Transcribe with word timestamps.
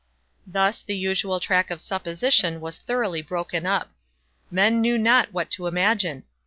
Thus 0.47 0.81
the 0.81 0.95
usual 0.97 1.39
track 1.39 1.69
of 1.69 1.79
supposition 1.79 2.59
was 2.59 2.79
thoroughly 2.79 3.21
broken 3.21 3.67
up. 3.67 3.91
Men 4.49 4.81
knew 4.81 4.97
not 4.97 5.31
what 5.31 5.51
to 5.51 5.67
imagine. 5.67 6.23